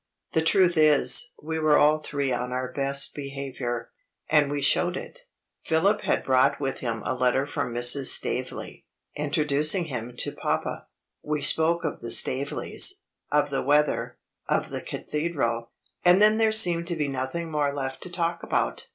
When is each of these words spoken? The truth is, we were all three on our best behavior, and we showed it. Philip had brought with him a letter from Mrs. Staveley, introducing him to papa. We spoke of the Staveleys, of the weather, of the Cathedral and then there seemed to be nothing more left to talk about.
The 0.31 0.41
truth 0.41 0.77
is, 0.77 1.31
we 1.43 1.59
were 1.59 1.77
all 1.77 1.99
three 1.99 2.33
on 2.33 2.51
our 2.51 2.73
best 2.73 3.13
behavior, 3.13 3.91
and 4.31 4.49
we 4.51 4.59
showed 4.59 4.97
it. 4.97 5.19
Philip 5.65 6.01
had 6.01 6.23
brought 6.23 6.59
with 6.59 6.79
him 6.79 7.03
a 7.05 7.13
letter 7.13 7.45
from 7.45 7.71
Mrs. 7.71 8.05
Staveley, 8.05 8.87
introducing 9.15 9.85
him 9.85 10.17
to 10.17 10.31
papa. 10.31 10.87
We 11.21 11.39
spoke 11.41 11.83
of 11.83 11.99
the 12.01 12.09
Staveleys, 12.09 13.01
of 13.31 13.51
the 13.51 13.61
weather, 13.61 14.17
of 14.49 14.71
the 14.71 14.81
Cathedral 14.81 15.69
and 16.03 16.19
then 16.19 16.37
there 16.39 16.51
seemed 16.51 16.87
to 16.87 16.95
be 16.95 17.07
nothing 17.07 17.51
more 17.51 17.71
left 17.71 18.01
to 18.01 18.09
talk 18.11 18.41
about. 18.41 18.87